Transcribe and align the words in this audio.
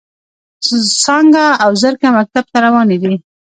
څانګه 1.03 1.43
او 1.63 1.71
زرکه 1.81 2.09
مکتب 2.17 2.45
ته 2.51 2.57
روانې 2.65 2.97
دي. 3.03 3.13